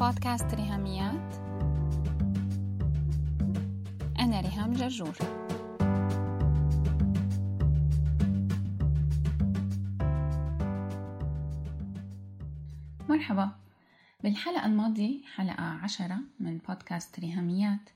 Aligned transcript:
بودكاست 0.00 0.54
ريهاميات. 0.54 1.34
أنا 4.18 4.40
ريهام 4.40 4.72
جرجور 4.72 5.16
مرحبا. 13.08 13.50
بالحلقة 14.22 14.66
الماضية 14.66 15.24
حلقة 15.34 15.62
عشرة 15.62 16.18
من 16.38 16.58
بودكاست 16.68 17.20
ريهاميات 17.20 17.90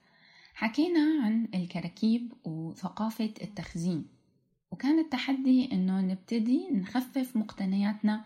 حكينا 0.55 1.25
عن 1.25 1.49
الكراكيب 1.55 2.33
وثقافة 2.45 3.35
التخزين 3.43 4.07
وكان 4.71 4.99
التحدي 4.99 5.73
إنه 5.73 6.01
نبتدي 6.01 6.69
نخفف 6.73 7.37
مقتنياتنا 7.37 8.25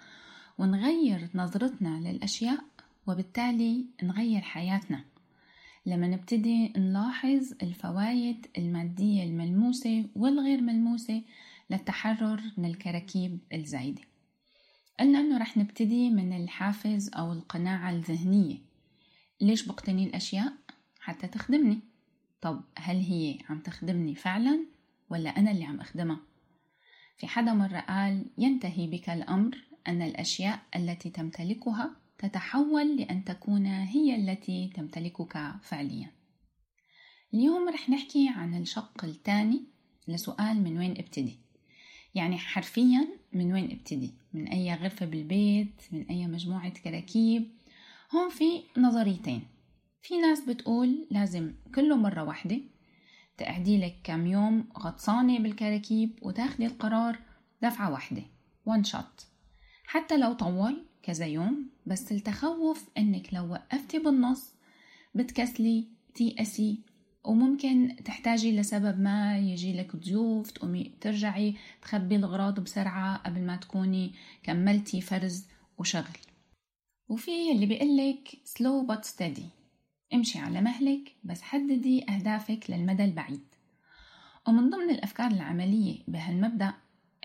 ونغير 0.58 1.28
نظرتنا 1.34 2.10
للأشياء 2.10 2.64
وبالتالي 3.08 3.86
نغير 4.02 4.40
حياتنا 4.40 5.04
لما 5.86 6.06
نبتدي 6.06 6.72
نلاحظ 6.76 7.52
الفوائد 7.62 8.46
المادية 8.58 9.22
الملموسة 9.22 10.04
والغير 10.16 10.60
ملموسة 10.60 11.22
للتحرر 11.70 12.42
من 12.56 12.64
الكراكيب 12.64 13.38
الزايدة 13.52 14.02
قلنا 15.00 15.20
أنه 15.20 15.38
رح 15.38 15.56
نبتدي 15.56 16.10
من 16.10 16.32
الحافز 16.32 17.10
أو 17.14 17.32
القناعة 17.32 17.90
الذهنية 17.90 18.58
ليش 19.40 19.66
بقتني 19.66 20.04
الأشياء؟ 20.04 20.52
حتى 21.00 21.26
تخدمني 21.26 21.80
طب 22.40 22.60
هل 22.78 22.96
هي 22.96 23.38
عم 23.48 23.60
تخدمني 23.60 24.14
فعلا 24.14 24.60
ولا 25.10 25.30
أنا 25.30 25.50
اللي 25.50 25.64
عم 25.64 25.80
أخدمها؟ 25.80 26.20
في 27.16 27.26
حدا 27.26 27.52
مرة 27.54 27.78
قال 27.78 28.26
ينتهي 28.38 28.86
بك 28.86 29.10
الأمر 29.10 29.58
أن 29.88 30.02
الأشياء 30.02 30.60
التي 30.76 31.10
تمتلكها 31.10 32.07
تتحول 32.18 32.96
لأن 32.96 33.24
تكون 33.24 33.66
هي 33.66 34.16
التي 34.16 34.70
تمتلكك 34.74 35.54
فعليا. 35.62 36.10
اليوم 37.34 37.68
رح 37.68 37.90
نحكي 37.90 38.28
عن 38.28 38.62
الشق 38.62 39.04
الثاني 39.04 39.62
لسؤال 40.08 40.62
من 40.62 40.78
وين 40.78 40.90
ابتدي؟ 40.90 41.38
يعني 42.14 42.38
حرفيا 42.38 43.08
من 43.32 43.52
وين 43.52 43.70
ابتدي؟ 43.70 44.14
من 44.32 44.48
أي 44.48 44.74
غرفة 44.74 45.06
بالبيت؟ 45.06 45.82
من 45.92 46.02
أي 46.10 46.26
مجموعة 46.26 46.68
كراكيب؟ 46.68 47.50
هون 48.14 48.28
في 48.30 48.62
نظريتين. 48.76 49.42
في 50.02 50.16
ناس 50.16 50.40
بتقول 50.40 51.06
لازم 51.10 51.54
كله 51.74 51.96
مرة 51.96 52.24
واحدة 52.24 52.60
تقعدي 53.36 53.78
لك 53.78 54.00
كم 54.04 54.26
يوم 54.26 54.68
غطسانة 54.78 55.38
بالكراكيب 55.38 56.18
وتاخدي 56.22 56.66
القرار 56.66 57.18
دفعة 57.62 57.92
واحدة. 57.92 58.22
وان 58.66 58.84
شوت 58.84 59.26
حتى 59.86 60.16
لو 60.16 60.32
طول 60.32 60.87
كذا 61.08 61.26
يوم 61.26 61.66
بس 61.86 62.12
التخوف 62.12 62.88
إنك 62.98 63.34
لو 63.34 63.52
وقفتي 63.52 63.98
بالنص 63.98 64.54
بتكسلي 65.14 65.88
تيأسي 66.14 66.80
وممكن 67.24 67.96
تحتاجي 68.04 68.56
لسبب 68.60 69.00
ما 69.00 69.38
يجي 69.38 69.72
لك 69.72 69.96
ضيوف 69.96 70.50
تقومي 70.50 70.92
ترجعي 71.00 71.54
تخبي 71.82 72.16
الغراض 72.16 72.60
بسرعة 72.60 73.16
قبل 73.16 73.40
ما 73.40 73.56
تكوني 73.56 74.12
كملتي 74.42 75.00
فرز 75.00 75.46
وشغل. 75.78 76.18
وفي 77.08 77.52
اللي 77.52 77.66
بيقلك 77.66 78.28
slow 78.28 78.92
but 78.92 79.08
steady. 79.08 79.44
امشي 80.14 80.38
على 80.38 80.60
مهلك 80.60 81.12
بس 81.24 81.42
حددي 81.42 82.10
أهدافك 82.10 82.70
للمدى 82.70 83.04
البعيد. 83.04 83.44
ومن 84.48 84.70
ضمن 84.70 84.90
الأفكار 84.90 85.30
العملية 85.30 85.98
بهالمبدأ 86.08 86.72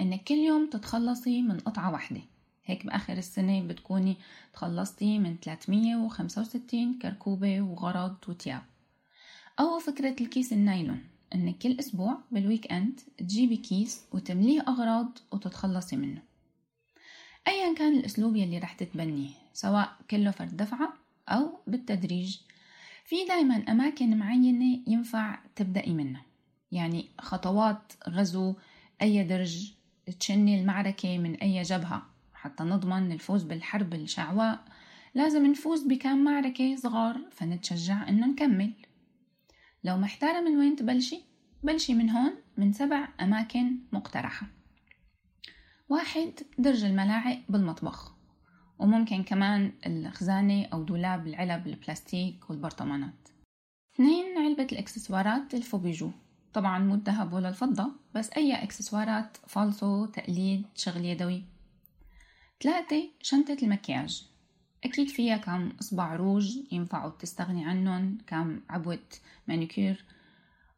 إنك 0.02 0.24
كل 0.24 0.36
يوم 0.36 0.70
تتخلصي 0.70 1.42
من 1.42 1.60
قطعة 1.60 1.92
واحدة. 1.92 2.22
هيك 2.66 2.86
بآخر 2.86 3.18
السنة 3.18 3.62
بتكوني 3.62 4.18
تخلصتي 4.54 5.20
من 5.20 5.38
365 5.38 7.00
كركوبة 7.00 7.62
وغرض 7.62 8.16
وتياب. 8.28 8.64
أو 9.60 9.80
فكرة 9.80 10.16
الكيس 10.22 10.54
النايلون 10.54 11.04
إنك 11.36 11.58
كل 11.58 11.80
أسبوع 11.80 12.18
بال 12.32 12.72
weekend 12.72 13.00
تجيبي 13.18 13.58
كيس 13.58 14.02
وتمليه 14.12 14.62
أغراض 14.68 15.18
وتتخلصي 15.32 15.96
منه. 15.96 16.22
أيا 17.48 17.76
كان 17.76 17.98
الأسلوب 17.98 18.36
يلي 18.36 18.58
رح 18.58 18.74
تتبنيه 18.74 19.30
سواء 19.54 19.96
كله 20.12 20.32
فرد 20.32 20.58
دفعة 20.58 20.94
أو 21.30 21.60
بالتدريج. 21.68 22.38
في 23.06 23.16
دايما 23.28 23.56
أماكن 23.56 24.18
معينة 24.18 24.80
ينفع 24.88 25.40
تبدأي 25.56 25.94
منها 25.94 26.26
يعني 26.72 27.10
خطوات 27.20 27.94
غزو 28.10 28.56
أي 29.02 29.24
درج 29.24 29.72
تشني 30.20 30.60
المعركة 30.60 31.18
من 31.18 31.36
أي 31.36 31.62
جبهة. 31.62 32.13
حتى 32.44 32.64
نضمن 32.64 33.12
الفوز 33.12 33.44
بالحرب 33.44 33.94
الشعواء 33.94 34.64
لازم 35.16 35.46
نفوز 35.46 35.84
بكام 35.84 36.24
معركة 36.24 36.76
صغار 36.76 37.22
فنتشجع 37.32 38.10
إنه 38.10 38.28
نكمل. 38.28 38.74
لو 39.84 39.98
محتارة 39.98 40.42
من 40.42 40.58
وين 40.58 40.76
تبلشي؟ 40.76 41.22
بلشي 41.64 41.94
من 41.94 42.10
هون 42.10 42.34
من 42.58 42.74
سبع 42.74 43.08
أماكن 43.22 43.78
مقترحة. 43.92 44.48
واحد 45.90 46.32
درج 46.58 46.84
الملاعق 46.84 47.40
بالمطبخ. 47.50 48.14
وممكن 48.80 49.24
كمان 49.24 49.72
الخزانة 49.86 50.66
أو 50.66 50.84
دولاب 50.84 51.28
العلب 51.28 51.68
البلاستيك 51.68 52.50
والبرطمانات. 52.50 53.28
اثنين 53.96 54.38
علبة 54.38 54.68
الإكسسوارات 54.72 55.54
الفوبيجو. 55.54 56.12
طبعا 56.54 56.80
مو 56.80 56.96
الذهب 56.96 57.34
ولا 57.34 57.50
الفضة 57.50 57.92
بس 58.16 58.30
أي 58.30 58.64
إكسسوارات 58.64 59.38
فالصو 59.48 60.06
تقليد 60.06 60.66
شغل 60.76 61.06
يدوي. 61.06 61.53
ثلاثة 62.64 63.10
شنطة 63.22 63.58
المكياج. 63.64 64.28
أكيد 64.84 65.10
فيها 65.10 65.38
كم 65.38 65.70
إصبع 65.82 66.16
روج 66.16 66.58
ينفعوا 66.72 67.12
تستغني 67.12 67.66
عنهم 67.66 68.18
كم 68.28 68.62
عبوة 68.70 69.04
مانيكير. 69.48 70.06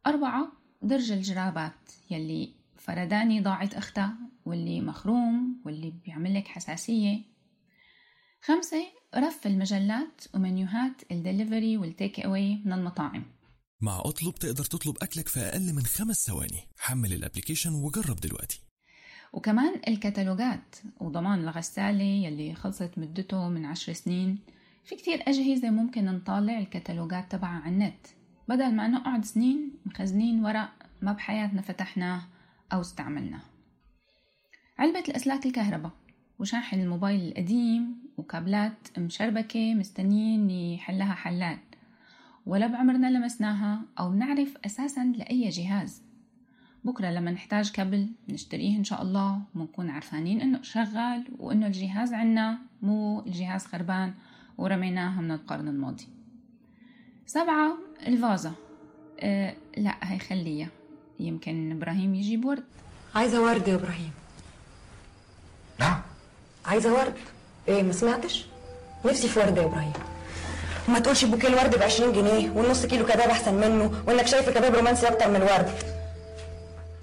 أربعة 0.06 0.52
درج 0.82 1.12
الجرابات 1.12 1.92
يلي 2.10 2.52
فرداني 2.76 3.40
ضاعت 3.40 3.74
أختها 3.74 4.16
واللي 4.44 4.80
مخروم 4.80 5.62
واللي 5.64 5.90
بيعملك 6.04 6.48
حساسية. 6.48 7.20
خمسة 8.42 8.86
رف 9.14 9.46
المجلات 9.46 10.22
ومنيوهات 10.34 11.02
ال 11.10 11.17
delivery 11.17 11.76
وال 11.76 11.91
take 11.91 12.20
away 12.20 12.62
من 12.64 12.72
المطاعم. 12.72 13.24
مع 13.80 14.02
أطلب 14.04 14.34
تقدر 14.34 14.64
تطلب 14.64 14.96
أكلك 15.02 15.28
في 15.28 15.40
أقل 15.40 15.72
من 15.72 15.82
خمس 15.82 16.26
ثواني. 16.26 16.68
حمل 16.78 17.12
ال 17.12 17.17
application 17.17 17.74
وجرب 17.74 18.16
دلوقتي. 18.16 18.65
وكمان 19.36 19.80
الكتالوجات 19.88 20.76
وضمان 21.00 21.38
الغسالة 21.38 22.04
يلي 22.04 22.54
خلصت 22.54 22.90
مدته 22.96 23.48
من 23.48 23.64
عشر 23.64 23.92
سنين. 23.92 24.38
في 24.84 24.96
كتير 24.96 25.22
أجهزة 25.28 25.70
ممكن 25.70 26.04
نطالع 26.04 26.58
الكتالوجات 26.58 27.32
تبعها 27.32 27.60
على 27.60 27.74
النت. 27.74 28.06
بدل 28.48 28.74
ما 28.74 28.88
نقعد 28.88 29.24
سنين 29.24 29.70
مخزنين 29.86 30.44
ورق 30.44 30.68
ما 31.02 31.12
بحياتنا 31.12 31.62
فتحناه 31.62 32.22
أو 32.72 32.80
استعملناه. 32.80 33.40
علبة 34.78 35.04
الأسلاك 35.08 35.46
الكهرباء 35.46 35.92
وشاحن 36.38 36.80
الموبايل 36.80 37.28
القديم 37.28 37.94
وكابلات 38.16 38.98
مشربكة 38.98 39.74
مستنيين 39.74 40.50
يحلها 40.50 41.14
حلال. 41.14 41.58
ولا 42.46 42.66
بعمرنا 42.66 43.10
لمسناها 43.10 43.82
أو 43.98 44.12
نعرف 44.12 44.56
أساسا 44.66 45.04
لأي 45.04 45.48
جهاز. 45.48 46.05
بكرة 46.86 47.10
لما 47.10 47.30
نحتاج 47.30 47.70
كبل 47.70 48.08
نشتريه 48.28 48.78
إن 48.78 48.84
شاء 48.84 49.02
الله 49.02 49.40
ونكون 49.54 49.90
عرفانين 49.90 50.40
إنه 50.40 50.62
شغال 50.62 51.24
وإنه 51.38 51.66
الجهاز 51.66 52.12
عنا 52.12 52.58
مو 52.82 53.20
الجهاز 53.20 53.66
خربان 53.66 54.14
ورميناها 54.58 55.20
من 55.20 55.30
القرن 55.30 55.68
الماضي. 55.68 56.08
سبعة 57.26 57.78
الفازة. 58.06 58.52
أه 59.20 59.54
لا 59.76 59.94
هي 60.02 60.18
خليها 60.18 60.68
يمكن 61.20 61.72
إبراهيم 61.72 62.14
يجيب 62.14 62.44
ورد 62.44 62.64
عايزة 63.14 63.42
ورد 63.42 63.68
يا 63.68 63.74
إبراهيم. 63.74 64.10
نعم 65.80 66.00
عايزة 66.66 66.94
ورد؟ 66.94 67.14
إيه 67.68 67.82
ما 67.82 67.92
سمعتش؟ 67.92 68.46
نفسي 69.04 69.28
في 69.28 69.40
ورد 69.40 69.56
يا 69.56 69.64
إبراهيم. 69.64 69.92
ما 70.88 70.98
تقولش 70.98 71.24
بوكيه 71.24 71.48
الورد 71.48 71.78
ب 71.78 71.82
20 71.82 72.12
جنيه 72.12 72.50
والنص 72.50 72.86
كيلو 72.86 73.06
كباب 73.06 73.28
أحسن 73.28 73.54
منه 73.54 74.02
وإنك 74.06 74.26
شايف 74.26 74.48
كباب 74.50 74.74
رومانسي 74.74 75.08
أكتر 75.08 75.28
من 75.30 75.36
الورد. 75.36 75.95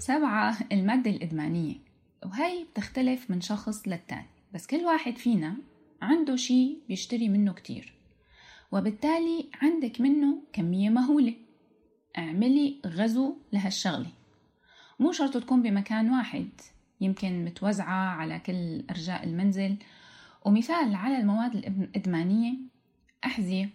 سبعة 0.04 0.58
المادة 0.72 1.10
الإدمانية 1.10 1.76
وهي 2.24 2.64
بتختلف 2.64 3.30
من 3.30 3.40
شخص 3.40 3.88
للتاني 3.88 4.26
بس 4.54 4.66
كل 4.66 4.76
واحد 4.76 5.16
فينا 5.16 5.56
عنده 6.02 6.36
شي 6.36 6.78
بيشتري 6.88 7.28
منه 7.28 7.52
كتير 7.52 7.94
وبالتالي 8.72 9.50
عندك 9.62 10.00
منه 10.00 10.42
كمية 10.52 10.90
مهولة. 10.90 11.34
اعملي 12.18 12.80
غزو 12.86 13.36
لهالشغلة. 13.52 14.10
مو 15.00 15.12
شرط 15.12 15.36
تكون 15.36 15.62
بمكان 15.62 16.10
واحد 16.10 16.48
يمكن 17.00 17.44
متوزعة 17.44 18.08
على 18.08 18.38
كل 18.38 18.84
أرجاء 18.90 19.24
المنزل. 19.24 19.76
ومثال 20.44 20.94
على 20.94 21.18
المواد 21.18 21.56
الإدمانية 21.56 22.54
أحذية 23.24 23.70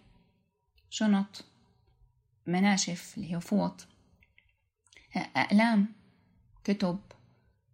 شنط 0.89 1.45
مناشف 2.47 3.13
اللي 3.17 3.35
هي 3.35 3.39
فوط 3.39 3.87
أقلام. 5.15 5.98
كتب 6.69 6.99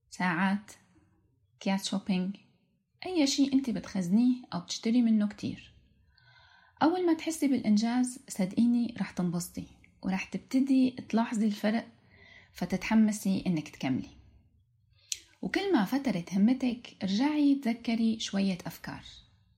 ساعات 0.10 0.72
كيات 1.60 1.86
شوبينج 1.86 2.36
أي 3.06 3.28
شيء 3.28 3.54
أنت 3.54 3.70
بتخزنيه 3.70 4.44
أو 4.54 4.60
بتشتري 4.60 5.02
منه 5.02 5.28
كتير. 5.28 5.74
أول 6.84 7.06
ما 7.06 7.14
تحسي 7.14 7.48
بالإنجاز 7.48 8.20
صدقيني 8.30 8.96
رح 9.00 9.12
تنبسطي 9.12 9.68
ورح 10.02 10.24
تبتدي 10.24 10.92
تلاحظي 11.10 11.46
الفرق 11.46 11.88
فتتحمسي 12.54 13.44
إنك 13.48 13.70
تكملي. 13.70 14.10
وكل 15.42 15.74
ما 15.74 15.86
فترت 15.86 16.34
همتك 16.34 16.98
ارجعي 17.04 17.56
تذكري 17.56 18.20
شوية 18.20 18.58
أفكار 18.66 19.04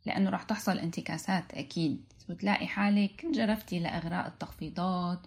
لأنه 0.05 0.29
رح 0.29 0.43
تحصل 0.43 0.79
انتكاسات 0.79 1.53
أكيد. 1.53 2.13
وتلاقي 2.29 2.67
حالك 2.67 3.25
جرفتي 3.25 3.79
لأغراء 3.79 4.27
التخفيضات 4.27 5.19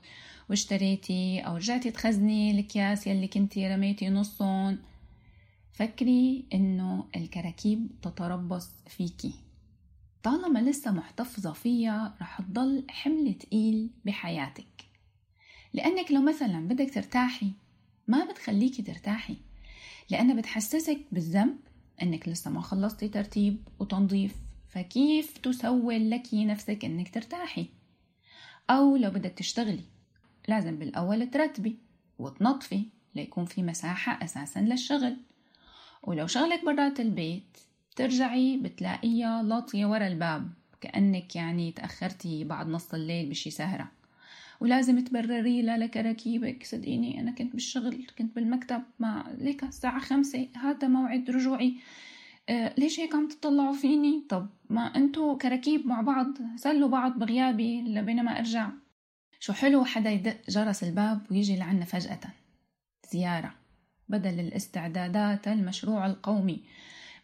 واشتريتي 0.51 1.41
أو 1.41 1.57
رجعتي 1.57 1.91
تخزني 1.91 2.51
الأكياس 2.51 3.07
يلي 3.07 3.29
كنتي 3.29 3.69
رميتي 3.69 4.09
نصهم. 4.09 4.79
فكري 5.73 6.45
إنه 6.55 7.05
الكراكيب 7.17 7.89
تتربص 8.03 8.69
فيكي. 8.89 9.33
طالما 10.23 10.59
لسه 10.59 10.91
محتفظة 10.91 11.53
فيها 11.53 12.15
رح 12.21 12.41
تضل 12.41 12.85
حمل 12.89 13.35
تقيل 13.35 13.91
بحياتك. 14.05 14.85
لأنك 15.75 16.13
لو 16.13 16.23
مثلا 16.23 16.69
بدك 16.69 16.95
ترتاحي 16.95 17.53
ما 18.09 18.25
بتخليكي 18.25 18.83
ترتاحي. 18.83 19.37
لأنها 20.11 20.35
بتحسسك 20.35 21.01
بالذنب 21.13 21.57
أنك 22.03 22.29
لسه 22.29 22.51
ما 22.51 22.61
خلصتي 22.61 23.09
ترتيب 23.09 23.69
وتنظيف. 23.79 24.35
فكيف 24.71 25.39
تسول 25.39 26.11
لك 26.11 26.23
نفسك 26.35 26.85
أنك 26.85 27.15
ترتاحي؟ 27.15 27.67
أو 28.71 28.97
لو 28.97 29.11
بدك 29.11 29.31
تشتغلي 29.31 29.85
لازم 30.49 30.77
بالأول 30.77 31.31
ترتبي 31.31 31.79
وتنظفي 32.19 32.85
ليكون 33.15 33.45
في 33.45 33.63
مساحة 33.63 34.25
أساسا 34.25 34.61
للشغل. 34.61 35.17
ولو 36.03 36.27
شغلك 36.27 36.65
برات 36.65 37.01
البيت 37.01 37.59
ترجعي 37.97 38.57
بتلاقيها 38.57 39.43
لاطية 39.43 39.87
ورا 39.87 40.07
الباب 40.07 40.51
كأنك 40.81 41.37
يعني 41.37 41.73
تأخرتي 41.73 42.45
بعد 42.45 42.69
نص 42.69 42.95
الليل 42.95 43.31
بشي 43.31 43.51
سهرة. 43.51 43.91
ولازم 44.61 45.05
تبرري 45.05 45.63
لا 45.63 45.79
لكراكيبك 45.79 46.65
صدقيني 46.65 47.21
أنا 47.21 47.31
كنت 47.31 47.53
بالشغل 47.53 48.07
كنت 48.19 48.35
بالمكتب 48.35 48.83
مع 48.99 49.27
ليك 49.39 49.65
الساعة 49.65 50.01
خمسة 50.01 50.49
هذا 50.57 50.89
موعد 50.89 51.31
رجوعي. 51.31 51.75
ليش 52.51 53.01
هيك 53.01 53.15
عم 53.15 53.29
تطلعوا 53.29 53.73
فيني؟ 53.73 54.25
طب 54.29 54.49
ما 54.71 54.97
انتو 54.97 55.37
كراكيب 55.37 55.87
مع 55.87 56.01
بعض 56.01 56.27
سلوا 56.57 56.89
بعض 56.89 57.19
بغيابي 57.19 57.83
لبينما 57.83 58.39
ارجع. 58.39 58.71
شو 59.41 59.53
حلو 59.53 59.85
حدا 59.85 60.11
يدق 60.11 60.37
جرس 60.49 60.85
الباب 60.85 61.21
ويجي 61.31 61.57
لعنا 61.57 61.85
فجأة. 61.85 62.21
زيارة. 63.13 63.55
بدل 64.09 64.41
الاستعدادات 64.41 65.49
المشروع 65.49 66.07
القومي. 66.07 66.61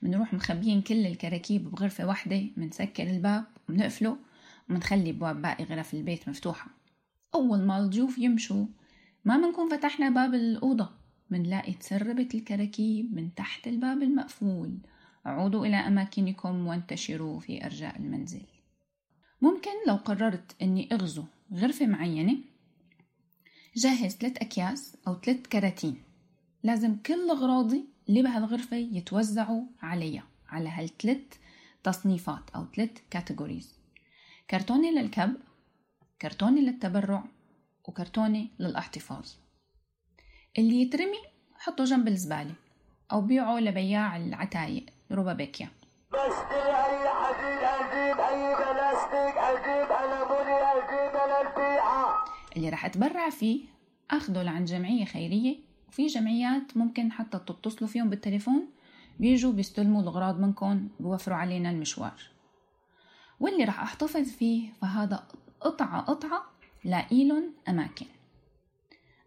بنروح 0.03 0.35
مخبيين 0.35 0.83
كل 0.83 1.07
الكراكيب 1.07 1.71
بغرفة 1.71 2.07
واحدة 2.07 2.43
منسكر 2.57 3.03
الباب 3.03 3.45
ومنقفله 3.69 4.17
ومنخلي 4.71 5.13
بواب 5.13 5.43
باقي 5.43 5.65
غرف 5.65 5.95
البيت 5.95 6.29
مفتوحة. 6.29 6.71
أول 7.35 7.59
ما 7.63 7.79
الضيوف 7.79 8.19
يمشوا 8.19 8.67
ما 9.25 9.37
منكون 9.37 9.69
فتحنا 9.69 10.11
باب 10.11 10.35
الأوضة. 10.35 10.91
منلاقي 11.31 11.73
تسربت 11.73 12.35
الكراكيب 12.35 13.15
من 13.15 13.35
تحت 13.35 13.67
الباب 13.67 14.03
المقفول. 14.03 14.79
عودوا 15.27 15.67
إلى 15.67 15.77
أماكنكم 15.77 16.67
وانتشروا 16.67 17.41
في 17.41 17.65
أرجاء 17.65 17.97
المنزل. 17.97 18.43
ممكن 19.43 19.71
لو 19.87 19.97
قررت 19.97 20.63
أني 20.63 20.89
أغزو 20.93 21.25
غرفة 21.53 21.87
معينة؟ 21.87 22.37
جهز 23.77 24.17
ثلاث 24.17 24.37
أكياس 24.39 24.97
أو 25.09 25.21
ثلاث 25.21 25.47
كراتين. 25.47 26.03
لازم 26.63 26.97
كل 26.97 27.31
أغراضي 27.31 27.85
اللي 28.09 28.23
بهالغرفة 28.23 28.77
يتوزعوا 28.77 29.63
عليها 29.83 30.25
على 30.49 30.69
هالثلاث 30.69 31.23
تصنيفات 31.83 32.51
أو 32.51 32.67
ثلاث 32.77 32.91
كاتيجوريز 33.11 33.75
كرتونة 34.51 34.91
للكب 34.91 35.37
كرتونة 36.23 36.61
للتبرع 36.61 37.25
وكرتونة 37.85 38.49
للاحتفاظ. 38.59 39.29
اللي 40.59 40.83
يترمي 40.83 41.19
حطه 41.55 41.85
جنب 41.85 42.09
الزبالة 42.09 42.55
أو 43.13 43.21
بيعه 43.21 43.59
لبياع 43.59 44.17
العتايق. 44.17 44.96
روبابيكيا 45.13 45.69
بشتري 46.13 46.71
أي 46.77 47.09
حديد 47.09 47.63
أجيب 47.63 48.21
أي 48.21 48.55
بلاستيك 48.55 49.37
أجيب 49.39 49.91
ألموني 49.93 50.57
أجيب 50.63 51.15
للبيعة 51.15 52.25
اللي 52.57 52.69
رح 52.69 52.85
أتبرع 52.85 53.31
فيه 53.31 53.61
أخده 54.11 54.43
لعند 54.43 54.67
جمعية 54.67 55.05
خيرية 55.05 55.57
وفي 55.89 56.07
جمعيات 56.07 56.77
ممكن 56.77 57.13
حتى 57.13 57.39
تتصلوا 57.39 57.91
فيهم 57.91 58.11
بالتليفون 58.11 58.69
بيجوا 59.21 59.53
بيستلموا 59.53 60.03
الأغراض 60.03 60.41
منكم 60.41 60.89
بوفروا 61.01 61.37
علينا 61.37 61.71
المشوار. 61.71 62.31
واللي 63.41 63.65
رح 63.65 63.81
أحتفظ 63.83 64.29
فيه 64.29 64.73
فهذا 64.73 65.25
قطعة 65.61 66.01
قطعة 66.01 66.43
لإيلن 66.85 67.51
أماكن. 67.69 68.07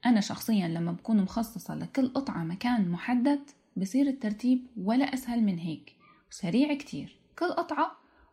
أنا 0.06 0.22
شخصيا 0.22 0.68
لما 0.68 0.92
بكون 0.92 1.22
مخصصة 1.22 1.75
لكل 1.75 2.08
قطعة 2.08 2.44
مكان 2.44 2.92
محدد 2.92 3.40
بصير 3.80 4.08
الترتيب 4.08 4.68
ولا 4.78 5.14
أسهل 5.14 5.44
من 5.44 5.58
هيك. 5.58 5.96
وسريع 6.31 6.74
كتير. 6.74 7.20
كل 7.40 7.46
قطعة 7.46 7.92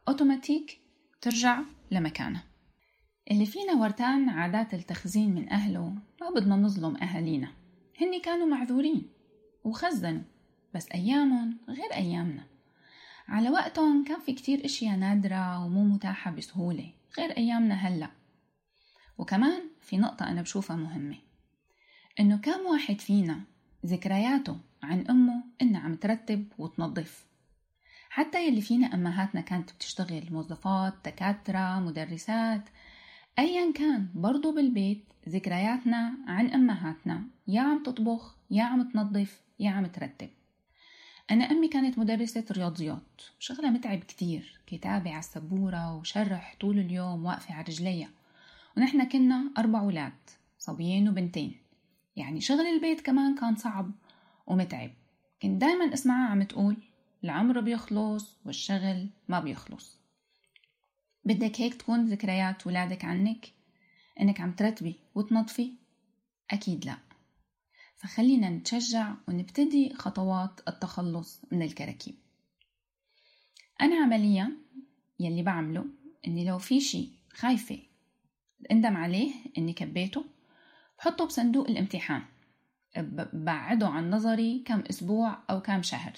أوتوماتيك 0.08 0.80
ترجع 1.20 1.60
لمكانها. 1.90 2.44
اللي 3.30 3.46
فينا 3.46 3.72
ورتان 3.72 4.28
عادات 4.28 4.74
التخزين 4.74 5.34
من 5.34 5.52
أهله. 5.52 5.94
ما 6.20 6.30
بدنا 6.36 6.56
نظلم 6.56 6.96
أهالينا. 6.96 7.48
هني 8.00 8.20
كانوا 8.20 8.46
معذورين 8.46 9.08
وخزنوا. 9.64 10.22
بس 10.74 10.92
أيامهم 10.92 11.58
غير 11.68 11.94
أيامنا. 11.94 12.46
على 13.28 13.50
وقتهم 13.50 14.04
كان 14.04 14.20
في 14.20 14.32
كتير 14.32 14.64
أشياء 14.64 14.96
نادرة 14.96 15.64
ومو 15.64 15.84
متاحة 15.84 16.30
بسهولة. 16.30 16.92
غير 17.18 17.36
أيامنا 17.36 17.74
هلأ. 17.74 18.10
وكمان 19.18 19.62
في 19.80 19.98
نقطة 19.98 20.28
أنا 20.28 20.42
بشوفها 20.42 20.76
مهمة. 20.76 21.16
إنه 22.20 22.36
كم 22.36 22.66
واحد 22.66 23.00
فينا 23.00 23.40
ذكرياته 23.86 24.60
عن 24.82 25.06
أمه 25.10 25.44
إنها 25.62 25.80
عم 25.80 25.94
ترتب 25.94 26.46
وتنظف. 26.58 27.26
حتى 28.10 28.48
يلي 28.48 28.60
فينا 28.60 28.94
أمهاتنا 28.94 29.40
كانت 29.40 29.72
بتشتغل 29.72 30.24
موظفات 30.30 30.94
دكاترة 31.04 31.80
مدرسات 31.80 32.68
أيا 33.38 33.72
كان 33.72 34.08
برضو 34.14 34.54
بالبيت 34.54 35.04
ذكرياتنا 35.28 36.14
عن 36.26 36.46
أمهاتنا. 36.46 37.24
يا 37.48 37.60
عم 37.60 37.82
تطبخ 37.82 38.36
يا 38.50 38.62
عم 38.62 38.82
تنظف 38.82 39.40
يا 39.60 39.70
عم 39.70 39.86
ترتب. 39.86 40.28
أنا 41.30 41.50
أمي 41.50 41.68
كانت 41.68 41.98
مدرسة 41.98 42.44
رياضيات 42.50 43.22
شغلة 43.38 43.70
متعب 43.70 43.98
كتير 43.98 44.60
كتابة 44.66 45.10
على 45.10 45.18
السبورة 45.18 45.96
وشرح 45.96 46.56
طول 46.60 46.78
اليوم 46.78 47.24
واقفة 47.24 47.54
على 47.54 47.64
رجليها 47.68 48.08
ونحن 48.76 49.08
كنا 49.08 49.50
أربع 49.58 49.80
أولاد 49.80 50.12
صبيين 50.58 51.08
وبنتين. 51.08 51.56
يعني 52.16 52.40
شغل 52.40 52.66
البيت 52.66 53.00
كمان 53.00 53.34
كان 53.34 53.56
صعب 53.56 53.90
ومتعب. 54.46 54.90
كنت 55.42 55.60
دايما 55.60 55.94
أسمعها 55.94 56.28
عم 56.30 56.42
تقول 56.42 56.76
العمر 57.24 57.60
بيخلص 57.60 58.36
والشغل 58.44 59.08
ما 59.28 59.40
بيخلص. 59.40 59.98
بدك 61.24 61.60
هيك 61.60 61.74
تكون 61.74 62.06
ذكريات 62.06 62.66
ولادك 62.66 63.04
عنك؟ 63.04 63.52
إنك 64.20 64.40
عم 64.40 64.52
ترتبي 64.52 64.94
وتنظفي؟ 65.14 65.72
أكيد 66.50 66.84
لا. 66.84 66.96
فخلينا 67.96 68.48
نتشجع 68.50 69.14
ونبتدي 69.28 69.94
خطوات 69.94 70.60
التخلص 70.68 71.40
من 71.52 71.62
الكراكيب. 71.62 72.14
أنا 73.80 73.96
عمليا 73.96 74.52
يلي 75.20 75.42
بعمله 75.42 75.84
إني 76.26 76.44
لو 76.44 76.58
في 76.58 76.80
شي 76.80 77.08
خايفة 77.32 77.78
أندم 78.70 78.96
عليه 78.96 79.34
إني 79.58 79.72
كبيته 79.72 80.24
بحطه 80.98 81.26
بصندوق 81.26 81.68
الامتحان. 81.68 82.22
بعده 83.32 83.88
عن 83.88 84.10
نظري 84.10 84.62
كم 84.66 84.80
أسبوع 84.90 85.38
أو 85.50 85.60
كم 85.62 85.82
شهر. 85.82 86.12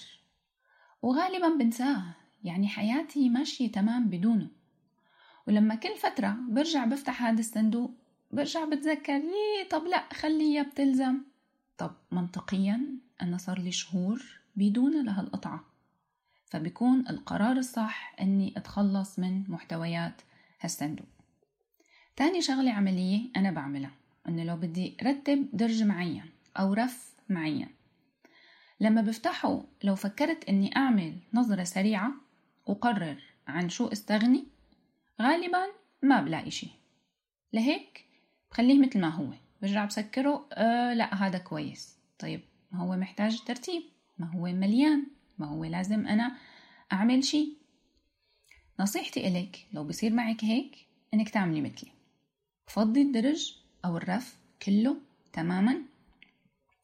وغالبا 1.02 1.48
بنساه 1.48 2.02
يعني 2.44 2.68
حياتي 2.68 3.28
ماشية 3.28 3.72
تمام 3.72 4.08
بدونه. 4.08 4.48
ولما 5.46 5.74
كل 5.74 5.96
فترة 5.96 6.36
برجع 6.48 6.84
بفتح 6.84 7.22
هذا 7.22 7.40
الصندوق 7.40 7.90
برجع 8.30 8.64
بتذكر 8.64 9.18
ليه 9.18 9.68
طب 9.70 9.84
لا 9.84 10.04
خليها 10.12 10.62
بتلزم. 10.62 11.20
طب 11.78 11.92
منطقيا 12.12 12.80
أنا 13.22 13.36
صار 13.38 13.58
لي 13.58 13.72
شهور 13.72 14.22
بدون 14.56 15.04
لهالقطعة. 15.04 15.64
فبيكون 16.46 17.08
القرار 17.08 17.56
الصح 17.56 18.14
أني 18.20 18.54
أتخلص 18.56 19.18
من 19.18 19.50
محتويات 19.50 20.22
هالصندوق. 20.60 21.06
تاني 22.16 22.42
شغلة 22.42 22.72
عملية 22.72 23.20
أنا 23.36 23.50
بعملها 23.50 23.90
أنه 24.28 24.44
لو 24.44 24.56
بدي 24.56 24.96
رتب 25.02 25.48
درج 25.52 25.82
معين 25.82 26.24
أو 26.58 26.72
رف 26.72 27.14
معين. 27.28 27.68
لما 28.80 29.00
بفتحه 29.00 29.64
لو 29.84 29.94
فكرت 29.94 30.48
أني 30.48 30.76
أعمل 30.76 31.18
نظرة 31.34 31.64
سريعة 31.64 32.12
وقرر 32.66 33.22
عن 33.46 33.68
شو 33.68 33.86
استغني 33.86 34.44
غالبا 35.22 35.66
ما 36.02 36.20
بلاقي 36.20 36.50
شي 36.50 36.68
لهيك 37.52 38.04
بخليه 38.50 38.78
مثل 38.78 39.00
ما 39.00 39.08
هو. 39.08 39.32
برجع 39.62 39.84
بسكره 39.84 40.48
آه 40.52 40.94
لا 40.94 41.14
هذا 41.14 41.38
كويس. 41.38 41.96
طيب 42.18 42.40
ما 42.72 42.78
هو 42.78 42.96
محتاج 42.96 43.44
ترتيب؟ 43.44 43.82
ما 44.18 44.30
هو 44.30 44.42
مليان؟ 44.42 45.06
ما 45.38 45.46
هو 45.46 45.64
لازم 45.64 46.06
أنا 46.06 46.36
أعمل 46.92 47.24
شي 47.24 47.56
نصيحتي 48.80 49.28
إلك 49.28 49.66
لو 49.72 49.84
بصير 49.84 50.12
معك 50.12 50.44
هيك 50.44 50.76
إنك 51.14 51.28
تعملي 51.28 51.60
مثلي. 51.60 51.90
بفضي 52.66 53.02
الدرج 53.02 53.54
أو 53.84 53.96
الرف 53.96 54.38
كله 54.62 54.96
تماما 55.32 55.82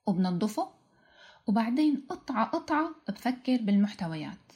وبنظفه 0.06 0.68
وبعدين 1.46 2.04
قطعة 2.08 2.44
قطعة 2.44 2.94
بفكر 3.08 3.56
بالمحتويات 3.62 4.52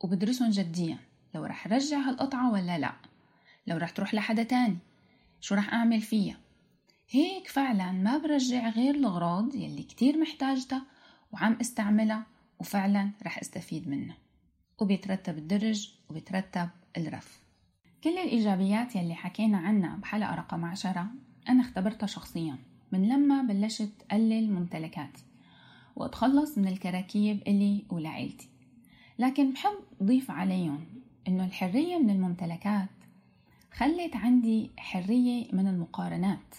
وبدرسهم 0.00 0.50
جديا 0.50 0.98
لو 1.34 1.44
رح 1.44 1.66
رجع 1.66 1.98
هالقطعة 1.98 2.52
ولا 2.52 2.78
لأ؟ 2.78 2.94
لو 3.66 3.76
رح 3.76 3.90
تروح 3.90 4.14
لحدا 4.14 4.42
تاني 4.42 4.78
شو 5.40 5.54
رح 5.54 5.74
أعمل 5.74 6.00
فيها؟ 6.00 6.36
هيك 7.10 7.48
فعلا 7.48 7.92
ما 7.92 8.18
برجع 8.18 8.68
غير 8.68 8.94
الأغراض 8.94 9.54
يلي 9.54 9.82
كتير 9.82 10.18
محتاجتها 10.18 10.82
وعم 11.32 11.56
استعملها 11.60 12.26
وفعلا 12.58 13.10
رح 13.22 13.38
استفيد 13.38 13.88
منها 13.88 14.16
وبيترتب 14.78 15.38
الدرج 15.38 15.92
وبيترتب 16.10 16.68
الرف. 16.96 17.42
كل 18.04 18.18
الإيجابيات 18.18 18.96
يلي 18.96 19.14
حكينا 19.14 19.58
عنها 19.58 19.96
بحلقة 19.96 20.34
رقم 20.34 20.64
عشرة 20.64 21.06
أنا 21.48 21.60
اختبرتها 21.60 22.06
شخصيا. 22.06 22.58
من 22.92 23.08
لما 23.08 23.42
بلشت 23.42 23.92
قلل 24.10 24.52
ممتلكاتي 24.52 25.24
وأتخلص 25.96 26.58
من 26.58 26.68
الكراكيب 26.68 27.42
إلي 27.46 27.84
ولعيلتي 27.90 28.48
لكن 29.18 29.52
بحب 29.52 29.78
ضيف 30.02 30.30
عليهم 30.30 30.84
إنه 31.28 31.44
الحرية 31.44 31.98
من 31.98 32.10
الممتلكات 32.10 32.88
خلت 33.72 34.16
عندي 34.16 34.70
حرية 34.76 35.46
من 35.52 35.66
المقارنات. 35.66 36.54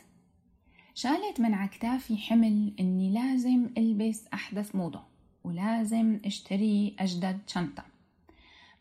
شالت 0.96 1.40
من 1.40 1.54
عكتافي 1.54 2.18
حمل 2.18 2.74
إني 2.80 3.12
لازم 3.14 3.70
ألبس 3.78 4.28
أحدث 4.34 4.76
موضة 4.76 5.02
ولازم 5.44 6.20
أشتري 6.26 6.96
أجدد 7.00 7.40
شنطة. 7.48 7.84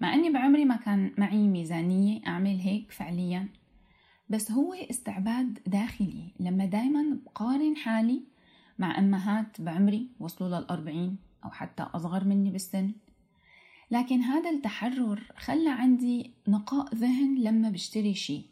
مع 0.00 0.14
أني 0.14 0.31
بعمري 0.31 0.64
ما 0.64 0.76
كان 0.76 1.12
معي 1.19 1.49
ميزانية 1.49 2.21
أعمل 2.26 2.59
هيك 2.59 2.90
فعليا. 2.90 3.49
بس 4.30 4.52
هو 4.52 4.75
استعباد 4.75 5.58
داخلي. 5.66 6.32
لما 6.40 6.64
دايما 6.64 7.18
بقارن 7.26 7.76
حالي 7.76 8.23
مع 8.78 8.99
أمهات 8.99 9.61
بعمري 9.61 10.08
وصلوا 10.20 10.58
للأربعين 10.58 11.16
أو 11.44 11.50
حتى 11.50 11.82
أصغر 11.82 12.25
مني 12.25 12.50
بالسن. 12.50 12.92
لكن 13.90 14.20
هذا 14.20 14.50
التحرر 14.50 15.32
خلى 15.37 15.70
عندي 15.70 16.35
نقاء 16.49 16.94
ذهن 16.94 17.38
لما 17.38 17.70
بشتري 17.70 18.14
شي 18.14 18.42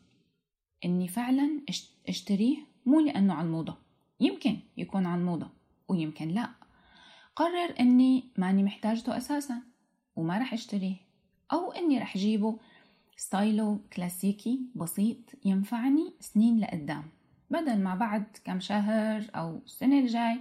إني 0.85 1.09
فعلا 1.09 1.61
أشتريه 2.09 2.57
مو 2.87 3.01
لأنه 3.01 3.35
على 3.35 3.47
الموضة. 3.47 3.77
يمكن 4.21 4.57
يكون 4.77 5.07
على 5.07 5.21
الموضة 5.21 5.51
ويمكن 5.89 6.29
لا. 6.29 6.51
قرر 7.37 7.75
إني 7.81 8.25
ماني 8.39 8.63
محتاجته 8.63 9.17
أساسا 9.17 9.63
وما 10.17 10.39
رح 10.39 10.53
أشتريه 10.53 10.97
أو 11.53 11.73
إني 11.73 11.99
رح 11.99 12.17
جيبه 12.17 12.59
ستايلو 13.17 13.81
كلاسيكي 13.93 14.61
بسيط 14.75 15.17
ينفعني 15.45 16.15
سنين 16.21 16.61
لقدام. 16.61 17.05
بدل 17.51 17.83
ما 17.83 17.95
بعد 17.95 18.25
كم 18.45 18.61
شهر 18.61 19.25
أو 19.35 19.57
السنة 19.57 19.99
الجاي 19.99 20.41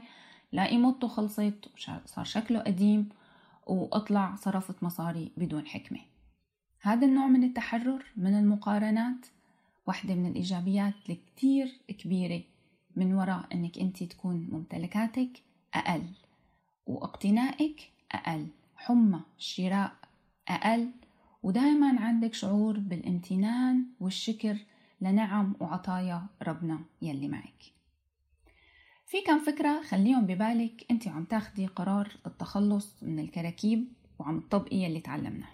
لاقي 0.51 0.77
موته 0.77 1.07
خلصت 1.07 1.67
وصار 2.05 2.25
شكله 2.25 2.59
قديم 2.59 3.09
وأطلع 3.67 4.35
صرفت 4.35 4.83
مصاري 4.83 5.31
بدون 5.37 5.67
حكمة. 5.67 5.99
هذا 6.81 7.05
النوع 7.05 7.27
من 7.27 7.43
التحرر 7.43 8.05
من 8.17 8.39
المقارنات 8.39 9.25
واحدة 9.87 10.15
من 10.15 10.25
الإيجابيات 10.25 10.93
الكتير 11.09 11.79
كبيرة 11.87 12.43
من 12.95 13.13
وراء 13.13 13.45
أنك 13.53 13.77
أنت 13.77 14.03
تكون 14.03 14.47
ممتلكاتك 14.51 15.29
أقل 15.73 16.03
وأقتنائك 16.85 17.91
أقل 18.11 18.47
حمى 18.75 19.19
الشراء 19.37 19.91
أقل 20.47 20.91
ودائما 21.45 22.01
عندك 22.01 22.33
شعور 22.33 22.79
بالامتنان 22.79 23.85
والشكر 23.99 24.57
لنعم 25.01 25.55
وعطايا 25.59 26.27
ربنا 26.43 26.79
يلي 27.01 27.27
معك. 27.27 27.63
في 29.05 29.21
كم 29.21 29.39
فكرة 29.39 29.81
خليهم 29.81 30.25
ببالك 30.25 30.85
انت 30.91 31.07
عم 31.07 31.23
تاخدي 31.23 31.67
قرار 31.67 32.11
التخلص 32.25 33.03
من 33.03 33.19
الكراكيب 33.19 33.93
وعم 34.19 34.39
تطبقي 34.39 34.75
يلي 34.75 34.99
تعلمناه 34.99 35.49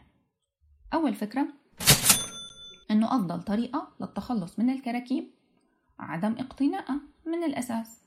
أول 0.94 1.14
فكرة 1.14 1.48
أنه 2.92 3.16
أفضل 3.16 3.42
طريقة 3.42 3.88
للتخلص 4.02 4.60
من 4.60 4.70
الكراكيب 4.70 5.32
عدم 6.00 6.32
اقتنائها 6.32 7.02
من 7.26 7.44
الأساس 7.44 8.02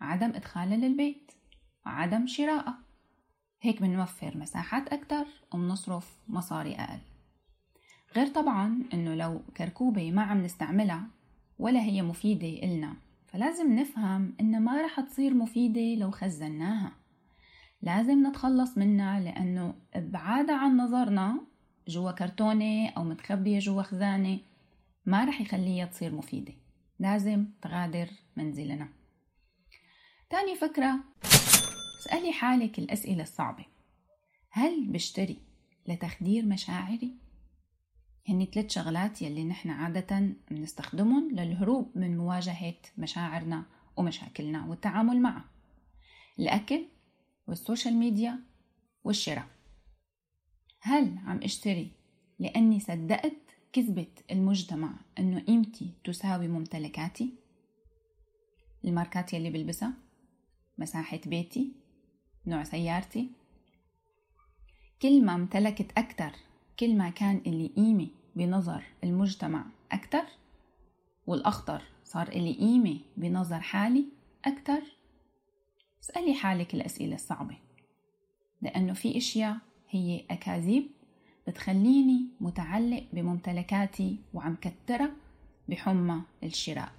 عدم 0.00 0.28
إدخالها 0.28 0.76
للبيت 0.76 1.32
عدم 1.86 2.26
شرائها 2.26 2.78
هيك 3.60 3.82
بنوفر 3.82 4.38
مساحات 4.38 4.88
أكتر 4.88 5.26
وبنصرف 5.54 6.18
مصاري 6.28 6.74
أقل. 6.74 7.13
غير 8.16 8.26
طبعا 8.26 8.82
إنه 8.94 9.14
لو 9.14 9.42
كركوبة 9.56 10.10
ما 10.10 10.22
عم 10.22 10.42
نستعملها 10.42 11.06
ولا 11.58 11.80
هي 11.80 12.02
مفيدة 12.02 12.66
إلنا 12.66 12.96
فلازم 13.26 13.72
نفهم 13.72 14.34
إنها 14.40 14.60
ما 14.60 14.82
رح 14.82 15.00
تصير 15.00 15.34
مفيدة 15.34 16.00
لو 16.00 16.10
خزناها. 16.10 16.92
لازم 17.82 18.26
نتخلص 18.26 18.78
منها 18.78 19.20
لأنه 19.20 19.74
بعادة 19.96 20.54
عن 20.54 20.76
نظرنا 20.76 21.40
جوا 21.88 22.12
كرتونة 22.12 22.88
أو 22.88 23.04
متخبية 23.04 23.58
جوا 23.58 23.82
خزانة 23.82 24.38
ما 25.06 25.24
رح 25.24 25.40
يخليها 25.40 25.86
تصير 25.86 26.14
مفيدة. 26.14 26.52
لازم 26.98 27.46
تغادر 27.62 28.08
منزلنا. 28.36 28.88
تاني 30.30 30.54
فكرة 30.54 30.94
اسألي 32.00 32.32
حالك 32.32 32.78
الأسئلة 32.78 33.22
الصعبة. 33.22 33.64
هل 34.50 34.86
بشتري 34.86 35.38
لتخدير 35.88 36.46
مشاعري؟ 36.46 37.23
هن 38.28 38.44
ثلاث 38.44 38.70
شغلات 38.70 39.22
يلي 39.22 39.44
نحن 39.44 39.70
عادة 39.70 40.32
بنستخدمهم 40.50 41.30
للهروب 41.30 41.90
من 41.94 42.16
مواجهة 42.16 42.74
مشاعرنا 42.98 43.64
ومشاكلنا 43.96 44.66
والتعامل 44.66 45.22
معها 45.22 45.44
الأكل 46.38 46.84
وال 47.46 47.58
social 47.58 47.94
media 47.94 48.40
والشراء 49.04 49.46
هل 50.80 51.18
عم 51.26 51.42
اشتري 51.42 51.90
لأني 52.38 52.80
صدقت 52.80 53.36
كذبة 53.72 54.12
المجتمع 54.30 54.94
أنه 55.18 55.40
قيمتي 55.40 55.90
تساوي 56.04 56.48
ممتلكاتي؟ 56.48 57.34
الماركات 58.84 59.32
يلي 59.32 59.50
بلبسها؟ 59.50 59.94
مساحة 60.78 61.20
بيتي؟ 61.26 61.72
نوع 62.46 62.64
سيارتي؟ 62.64 63.30
كل 65.02 65.24
ما 65.24 65.34
امتلكت 65.34 65.98
أكتر 65.98 66.32
كل 66.80 66.96
ما 66.96 67.10
كان 67.10 67.40
اللي 67.46 67.66
قيمة 67.66 68.06
بنظر 68.36 68.84
المجتمع 69.04 69.64
أكتر 69.92 70.24
والأخطر 71.26 71.82
صار 72.04 72.28
إلي 72.28 72.52
قيمة 72.52 72.98
بنظر 73.16 73.60
حالي 73.60 74.04
أكتر. 74.44 74.82
اسألي 76.02 76.34
حالك 76.34 76.74
الأسئلة 76.74 77.14
الصعبة 77.14 77.56
لأنه 78.62 78.92
في 78.92 79.16
أشياء 79.16 79.56
هي 79.90 80.24
أكاذيب 80.30 80.86
بتخليني 81.48 82.28
متعلق 82.40 83.04
بممتلكاتي 83.12 84.18
وعم 84.34 84.56
كترها 84.56 85.10
بحمى 85.68 86.22
الشراء. 86.42 86.92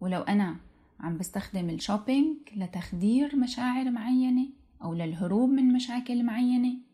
ولو 0.00 0.20
أنا 0.20 0.56
عم 1.00 1.18
بستخدم 1.18 1.70
الشوبينج 1.70 2.36
لتخدير 2.56 3.36
مشاعر 3.36 3.90
معينة 3.90 4.46
أو 4.82 4.94
للهروب 4.94 5.50
من 5.50 5.72
مشاكل 5.72 6.24
معينة 6.24 6.89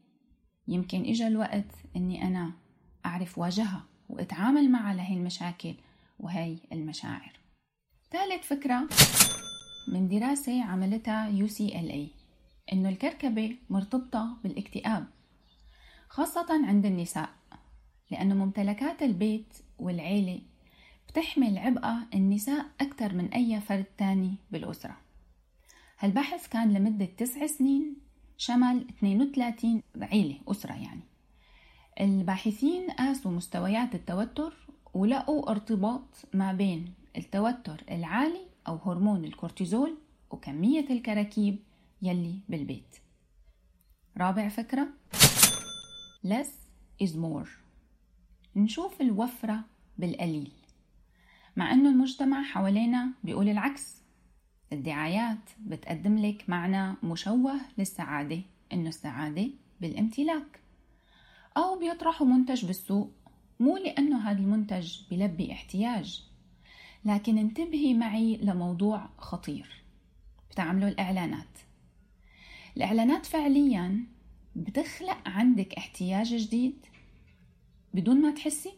يمكن 0.68 1.04
إجا 1.04 1.26
الوقت 1.26 1.70
إني 1.96 2.22
أنا 2.22 2.52
أعرف 3.06 3.38
واجهها 3.38 3.84
وأتعامل 4.08 4.70
مع 4.70 4.92
لهي 4.92 5.14
المشاكل 5.14 5.74
وهي 6.20 6.56
المشاعر. 6.72 7.32
ثالث 8.10 8.46
فكرة 8.46 8.88
من 9.92 10.08
دراسة 10.08 10.62
عملتها 10.62 11.46
UCLA 11.46 12.08
إنه 12.72 12.88
الكركبة 12.88 13.56
مرتبطة 13.70 14.36
بالاكتئاب 14.42 15.06
خاصة 16.08 16.66
عند 16.66 16.86
النساء 16.86 17.28
لأنه 18.10 18.34
ممتلكات 18.34 19.02
البيت 19.02 19.58
والعيلة 19.78 20.40
بتحمل 21.08 21.58
عبء 21.58 21.88
النساء 22.14 22.66
أكثر 22.80 23.14
من 23.14 23.32
أي 23.32 23.60
فرد 23.60 23.84
تاني 23.98 24.34
بالأسرة. 24.50 24.96
هالبحث 25.98 26.48
كان 26.48 26.72
لمدة 26.72 27.04
تسع 27.04 27.46
سنين 27.46 28.05
شمل 28.38 28.86
32 28.98 29.82
عيلة 30.02 30.38
أسرة 30.48 30.72
يعني. 30.72 31.00
الباحثين 32.00 32.90
قاسوا 32.90 33.30
مستويات 33.30 33.94
التوتر 33.94 34.54
ولقوا 34.94 35.50
ارتباط 35.50 36.24
ما 36.34 36.52
بين 36.52 36.94
التوتر 37.16 37.84
العالي 37.90 38.46
أو 38.68 38.76
هرمون 38.76 39.24
الكورتيزول 39.24 39.96
وكمية 40.30 40.90
الكراكيب 40.90 41.58
يلي 42.02 42.40
بالبيت. 42.48 42.96
رابع 44.18 44.48
فكرة 44.48 44.88
less 46.26 46.48
is 47.02 47.10
more. 47.10 47.48
نشوف 48.56 49.00
الوفرة 49.00 49.60
بالقليل. 49.98 50.52
مع 51.56 51.72
أنه 51.72 51.90
المجتمع 51.90 52.42
حوالينا 52.42 53.12
بيقول 53.24 53.48
العكس 53.48 53.95
الدعايات 54.72 55.50
بتقدم 55.60 56.18
لك 56.18 56.44
معنى 56.48 56.96
مشوه 57.02 57.60
للسعادة 57.78 58.40
إنه 58.72 58.88
السعادة 58.88 59.50
بالامتلاك. 59.80 60.60
أو 61.56 61.78
بيطرحوا 61.78 62.26
منتج 62.26 62.64
بالسوق 62.64 63.10
مو 63.60 63.76
لأنه 63.76 64.30
هذا 64.30 64.38
المنتج 64.38 64.98
بلبي 65.10 65.52
احتياج 65.52 66.24
لكن 67.04 67.38
انتبهي 67.38 67.94
معي 67.94 68.36
لموضوع 68.36 69.08
خطير. 69.18 69.82
بتعملوا 70.50 70.88
الإعلانات. 70.88 71.58
الإعلانات 72.76 73.26
فعليا 73.26 74.04
بتخلق 74.56 75.28
عندك 75.28 75.74
احتياج 75.74 76.34
جديد 76.34 76.86
بدون 77.94 78.22
ما 78.22 78.30
تحسي 78.30 78.72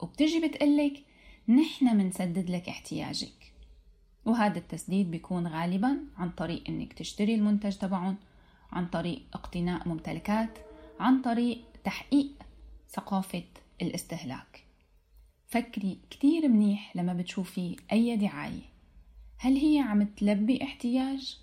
وبتجي 0.00 0.48
بتقلك 0.48 1.04
نحن 1.48 1.96
منسدد 1.96 2.50
لك 2.50 2.68
احتياجك. 2.68 3.43
وهذا 4.24 4.58
التسديد 4.58 5.10
بيكون 5.10 5.46
غالبا 5.46 5.98
عن 6.16 6.30
طريق 6.30 6.62
إنك 6.68 6.92
تشتري 6.92 7.34
المنتج 7.34 7.76
تبعهم 7.76 8.16
عن 8.72 8.86
طريق 8.86 9.22
اقتناء 9.34 9.88
ممتلكات 9.88 10.58
عن 11.00 11.22
طريق 11.22 11.64
تحقيق 11.84 12.32
ثقافة 12.90 13.44
الاستهلاك. 13.82 14.64
فكري 15.46 15.98
كتير 16.10 16.48
منيح 16.48 16.96
لما 16.96 17.12
بتشوفي 17.12 17.76
أي 17.92 18.16
دعاية. 18.16 18.62
هل 19.38 19.56
هي 19.56 19.78
عم 19.78 20.02
تلبي 20.04 20.62
احتياج 20.62 21.38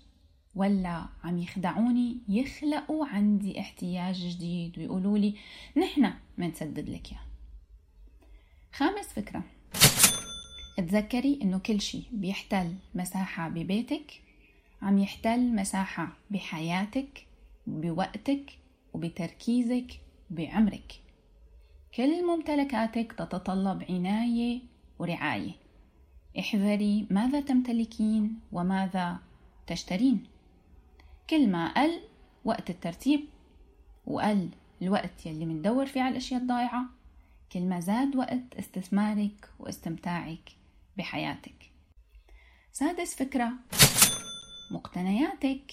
ولا 0.54 1.06
عم 1.24 1.38
يخدعوني 1.38 2.18
يخلقوا 2.28 3.06
عندي 3.06 3.60
احتياج 3.60 4.14
جديد 4.14 4.78
ويقولوا 4.78 5.18
لي 5.18 5.34
نحن 5.76 6.12
منسدد 6.38 6.88
لك 6.88 7.12
إياه؟ 7.12 7.22
خامس 8.72 9.06
فكرة. 9.06 9.42
تذكري 10.76 11.38
إنه 11.42 11.58
كل 11.58 11.80
شيء 11.80 12.04
بيحتل 12.12 12.74
مساحة 12.94 13.48
ببيتك؟ 13.48 14.20
عم 14.82 14.98
يحتل 14.98 15.54
مساحة 15.54 16.12
بحياتك 16.30 17.26
بوقتك 17.66 18.58
وبتركيزك 18.92 20.00
بعمرك. 20.30 20.92
كل 21.94 22.26
ممتلكاتك 22.26 23.12
تتطلب 23.12 23.84
عناية 23.90 24.60
ورعاية. 24.98 25.52
احذري 26.38 27.06
ماذا 27.10 27.40
تمتلكين 27.40 28.40
وماذا 28.52 29.18
تشترين. 29.66 30.24
كل 31.30 31.48
ما 31.48 31.82
قل 31.82 32.00
وقت 32.44 32.70
الترتيب 32.70 33.20
وقل 34.06 34.48
الوقت 34.82 35.26
يلي 35.26 35.46
مندور 35.46 35.86
فيه 35.86 36.00
على 36.00 36.12
الأشياء 36.12 36.40
الضايعة. 36.40 36.84
كل 37.52 37.60
ما 37.60 37.80
زاد 37.80 38.16
وقت 38.16 38.54
استثمارك 38.58 39.48
واستمتاعك. 39.58 40.61
بحياتك. 40.96 41.72
سادس 42.72 43.14
فكرة. 43.14 43.52
مقتنياتك 44.70 45.72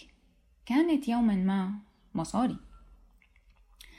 كانت 0.65 1.07
يوما 1.07 1.35
ما 1.35 1.79
مصاري. 2.15 2.57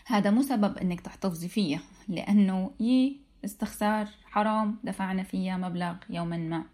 هذا 0.06 0.30
مو 0.30 0.42
سبب 0.42 0.78
إنك 0.78 1.00
تحتفظي 1.00 1.48
فيها 1.48 1.80
لأنه 2.08 2.74
يي 2.80 3.20
استخسار 3.44 4.08
حرام 4.24 4.78
دفعنا 4.84 5.22
فيها 5.22 5.56
مبلغ 5.56 5.96
يوما 6.10 6.36
ما. 6.36 6.64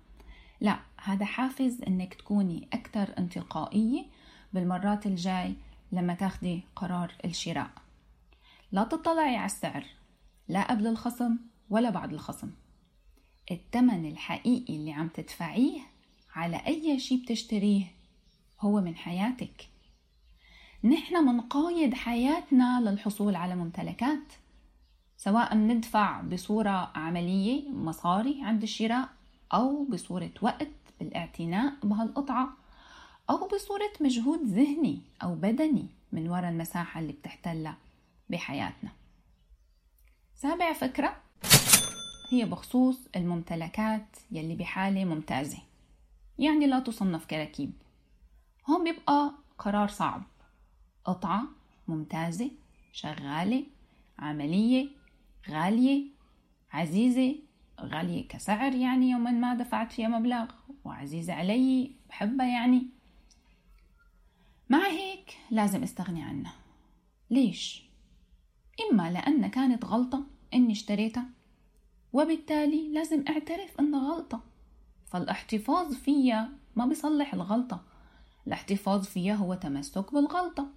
لا 0.61 0.79
هذا 1.03 1.25
حافز 1.25 1.83
إنك 1.83 2.15
تكوني 2.15 2.69
أكثر 2.73 3.19
انتقائية 3.19 4.05
بالمرات 4.53 5.07
الجاي 5.07 5.57
لما 5.93 6.15
تاخدي 6.15 6.63
قرار 6.77 7.15
الشراء. 7.25 7.71
لا 8.73 8.85
تطلعي 8.85 9.37
على 9.37 9.47
السعر 9.47 9.85
لا 10.49 10.71
قبل 10.71 10.87
الخصم 10.87 11.37
ولا 11.71 11.91
بعد 11.91 12.13
الخصم. 12.13 12.51
الثمن 13.51 14.07
الحقيقي 14.07 14.77
اللي 14.77 14.93
عم 14.93 15.09
تدفعيه 15.09 15.81
على 16.35 16.57
أي 16.67 16.99
شي 16.99 17.17
بتشتريه 17.17 17.85
هو 18.61 18.81
من 18.81 18.97
حياتك. 18.97 19.69
نحن 20.85 21.17
منقايد 21.17 21.95
حياتنا 21.95 22.81
للحصول 22.81 23.37
على 23.37 23.57
ممتلكات 23.57 24.33
سواء 25.17 25.57
ندفع 25.57 26.21
بصورة 26.21 26.91
عملية 26.95 27.71
مصاري 27.71 28.43
عند 28.43 28.63
الشراء 28.63 29.09
أو 29.55 29.85
بصورة 29.85 30.31
وقت 30.43 30.69
بالاعتناء 31.01 31.75
بهالقطعة 31.83 32.49
أو 33.31 33.49
بصورة 33.49 33.93
مجهود 34.01 34.41
ذهني 34.45 35.01
أو 35.23 35.35
بدني 35.35 35.87
من 36.13 36.29
وراء 36.29 36.51
المساحة 36.51 37.01
اللي 37.01 37.13
بتحتلها 37.13 37.77
بحياتنا. 38.31 38.91
سابع 40.35 40.73
فكرة 40.73 41.17
هي 42.29 42.45
بخصوص 42.45 43.09
الممتلكات 43.17 44.17
يلي 44.31 44.55
بحالة 44.55 45.05
ممتازة. 45.05 45.59
يعني 46.39 46.67
لا 46.67 46.79
تصنف 46.81 47.27
كركيب 47.27 47.73
هون 48.71 48.85
بيبقى 48.85 49.33
قرار 49.59 49.89
صعب. 49.89 50.23
قطعة 51.05 51.43
ممتازة 51.89 52.51
شغالة 52.93 53.65
عملية 54.19 54.89
غالية 55.51 56.05
عزيزة 56.73 57.37
غالية 57.81 58.29
كسعر 58.29 58.75
يعني 58.75 59.11
يوما 59.11 59.31
ما 59.31 59.55
دفعت 59.55 59.93
فيها 59.93 60.09
مبلغ 60.09 60.47
وعزيزة 60.85 61.33
علي 61.33 61.91
بحبها 62.09 62.47
يعني. 62.47 62.87
مع 64.71 64.87
هيك 64.87 65.37
لازم 65.51 65.83
استغني 65.83 66.23
عنها. 66.23 66.55
ليش؟ 67.31 67.83
إما 68.91 69.11
لأن 69.11 69.47
كانت 69.47 69.85
غلطة 69.85 70.27
إني 70.55 70.73
اشتريتها. 70.73 71.36
وبالتالي 72.13 72.89
لازم 72.93 73.25
اعترف 73.29 73.81
إنها 73.81 74.15
غلطة. 74.15 74.41
فالاحتفاظ 75.07 75.95
فيها 75.95 76.53
ما 76.77 76.87
بيصلح 76.87 77.35
الغلطة. 77.35 77.85
الاحتفاظ 78.47 79.05
فيها 79.05 79.35
هو 79.35 79.55
تمسك 79.55 80.15
بالغلطة. 80.15 80.69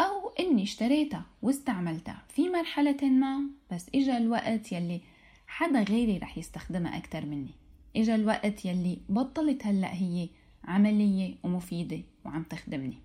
أو 0.00 0.28
إني 0.40 0.62
اشتريتها 0.62 1.26
واستعملتها 1.42 2.22
في 2.28 2.48
مرحلة 2.48 3.10
ما 3.10 3.40
بس 3.72 3.86
إجا 3.94 4.16
الوقت 4.16 4.72
يلي 4.72 5.00
حدا 5.46 5.82
غيري 5.82 6.18
رح 6.18 6.38
يستخدمها 6.38 6.98
أكتر 6.98 7.26
مني. 7.26 7.54
إجا 7.96 8.14
الوقت 8.14 8.64
يلي 8.64 8.98
بطلت 9.08 9.66
هلأ 9.66 9.94
هي 9.94 10.28
عملية 10.64 11.34
ومفيدة 11.42 12.02
وعم 12.24 12.42
تخدمني. 12.42 12.98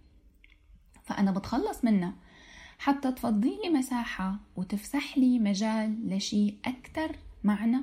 فأنا 1.04 1.32
بتخلص 1.32 1.86
منها. 1.86 2.14
حتى 2.80 3.12
تفضي 3.12 3.58
لي 3.64 3.70
مساحة 3.70 4.40
وتفسح 4.56 5.18
لي 5.18 5.40
مجال 5.40 6.10
لشيء 6.10 6.58
أكتر 6.66 7.16
معنى 7.44 7.78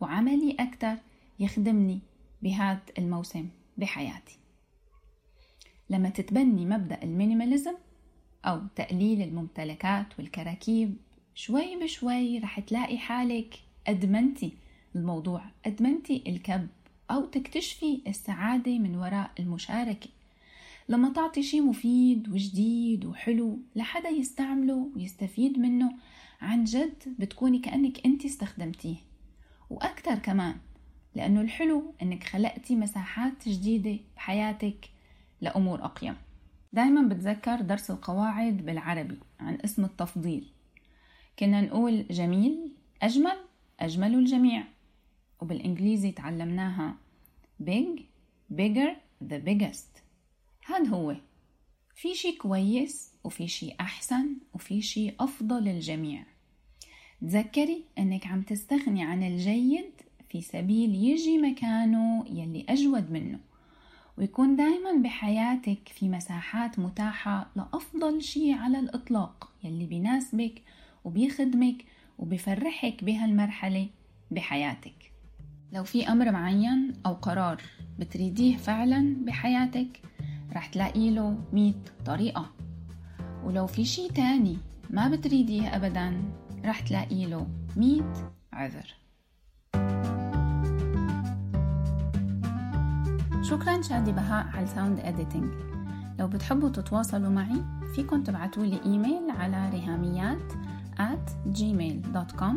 وعملي 0.00 0.56
أكتر 0.60 0.94
يخدمني 1.40 2.00
بهذا 2.42 2.80
الموسم 2.98 3.48
بحياتي. 3.78 4.38
لما 5.90 6.08
تتبني 6.08 6.66
مبدأ 6.66 7.02
ال 7.02 7.09
minimalism 7.09 7.74
أو 8.44 8.60
تقليل 8.76 9.22
الممتلكات 9.22 10.06
والكراكيب 10.18 10.96
شوي 11.34 11.76
بشوي 11.76 12.38
رح 12.38 12.60
تلاقي 12.60 12.98
حالك 12.98 13.54
أدمنتي 13.86 14.52
الموضوع 14.96 15.44
أدمنتي 15.66 16.24
الكب 16.26 16.68
أو 17.10 17.24
تكتشفي 17.24 18.00
السعادة 18.06 18.78
من 18.78 18.96
وراء 18.96 19.30
المشاركة. 19.38 20.08
لما 20.88 21.12
تعطي 21.12 21.42
شي 21.42 21.60
مفيد 21.60 22.28
وجديد 22.28 23.04
وحلو 23.04 23.58
لحدا 23.76 24.08
يستعمله 24.08 24.90
ويستفيد 24.96 25.58
منه 25.58 25.92
عن 26.40 26.64
جد 26.64 27.02
بتكوني 27.18 27.58
كأنك 27.58 28.06
أنت 28.06 28.24
استخدمتيه. 28.24 28.96
وأكتر 29.70 30.14
كمان 30.14 30.56
لأنه 31.14 31.40
الحلو 31.40 31.94
أنك 32.02 32.24
خلقتي 32.24 32.76
مساحات 32.76 33.48
جديدة 33.48 33.98
بحياتك 34.16 34.90
لأمور 35.40 35.84
أقيم. 35.84 36.16
دايما 36.72 37.08
بتذكر 37.08 37.60
درس 37.60 37.90
القواعد 37.90 38.56
بالعربي 38.56 39.18
عن 39.40 39.58
اسم 39.64 39.84
التفضيل. 39.84 40.52
كنا 41.38 41.60
نقول 41.60 42.06
جميل 42.10 42.72
أجمل 43.02 43.36
أجمل 43.80 44.14
الجميع. 44.14 44.64
وبالإنجليزي 45.40 46.12
تعلمناها 46.12 46.96
big 47.62 48.00
bigger 48.52 48.90
the 49.24 49.38
biggest. 49.46 50.00
هاد 50.66 50.88
هو. 50.88 51.16
في 51.94 52.14
شي 52.14 52.32
كويس 52.32 53.12
وفي 53.26 53.48
شي 53.48 53.72
أحسن 53.80 54.26
وفي 54.54 54.82
شي 54.82 55.12
أفضل 55.20 55.64
للجميع. 55.64 56.24
تذكري 57.20 57.84
أنك 57.98 58.26
عم 58.26 58.42
تستغني 58.42 59.04
عن 59.04 59.22
الجيد 59.22 59.90
في 60.28 60.42
سبيل 60.42 60.94
يجي 60.94 61.38
مكانه 61.38 62.24
يلي 62.30 62.66
أجود 62.68 63.10
منه 63.10 63.38
ويكون 64.18 64.56
دايما 64.56 64.92
بحياتك 65.02 65.78
في 65.88 66.08
مساحات 66.08 66.78
متاحة 66.78 67.50
لأفضل 67.56 68.22
شي 68.22 68.52
على 68.52 68.78
الإطلاق 68.78 69.50
يلي 69.64 69.86
بيناسبك 69.86 70.62
وبيخدمك 71.04 71.84
وبيفرحك 72.18 73.04
بهالمرحلة 73.04 73.88
بحياتك. 74.30 75.12
لو 75.72 75.84
في 75.84 76.08
أمر 76.08 76.32
معين 76.32 76.92
أو 77.06 77.12
قرار 77.12 77.62
بتريديه 77.98 78.56
فعلا 78.56 79.16
بحياتك 79.24 80.00
رح 80.52 80.66
تلاقي 80.66 81.10
له 81.10 81.38
مية 81.52 81.74
طريقة. 82.06 82.65
ولو 83.46 83.66
في 83.66 83.84
شي 83.84 84.08
تاني 84.08 84.58
ما 84.90 85.08
بتريديه 85.08 85.76
أبدا 85.76 86.22
رح 86.64 86.80
تلاقي 86.80 87.26
له 87.26 87.46
مية 87.76 88.12
عذر. 88.52 88.94
شكرا 93.42 93.82
شادي 93.82 94.12
بهاء 94.12 94.46
على 94.46 94.64
ال 94.64 94.70
sound 94.70 95.00
editing 95.00 95.52
لو 96.18 96.28
بتحبوا 96.28 96.68
تتواصلوا 96.68 97.30
معي 97.30 97.64
فيكن 97.94 98.24
تبعتوا 98.24 98.64
لي 98.64 98.80
إيميل 98.84 99.30
على 99.30 99.70
رهاميات 99.70 100.52
at 100.98 101.56
gmail.com 101.58 102.56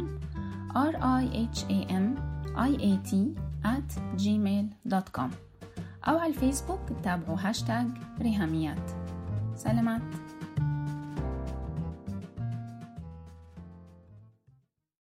r 0.75 0.95
i 0.95 1.23
h 1.53 1.59
a 1.69 1.79
m 1.91 2.05
i 2.55 2.71
a 2.89 3.09
t 3.09 3.15
at 3.65 3.89
gmail.com 4.23 5.29
أو 6.07 6.17
على 6.17 6.27
الفيسبوك 6.27 6.79
تابعوا 7.03 7.37
هاشتاج 7.39 7.87
ريهاميات 8.21 8.91
سلامات. 9.55 10.28